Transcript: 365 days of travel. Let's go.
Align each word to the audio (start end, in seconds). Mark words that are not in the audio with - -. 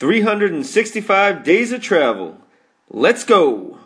365 0.00 1.44
days 1.44 1.72
of 1.72 1.82
travel. 1.82 2.38
Let's 2.88 3.22
go. 3.22 3.79